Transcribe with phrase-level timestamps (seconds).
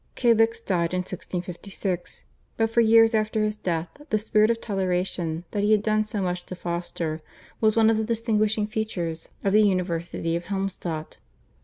[0.15, 2.23] Calixt died in 1656,
[2.57, 6.23] but for years after his death the spirit of toleration, that he had done so
[6.23, 7.21] much to foster,
[7.59, 11.17] was one of the distinguishing features of the University of Helmstadt.